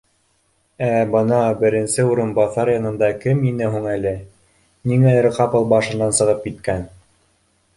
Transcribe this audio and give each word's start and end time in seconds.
Ә 0.85 0.87
бына 1.15 1.41
беренсе 1.59 2.05
урынбаҫар 2.13 2.71
янында 2.73 3.09
кем 3.25 3.43
ине 3.49 3.67
һуң 3.75 3.85
әле? 3.93 4.15
Ниңәлер 4.93 5.29
ҡапыл 5.37 5.69
башынан 5.75 6.17
сығып 6.23 6.41
киткән 6.49 6.89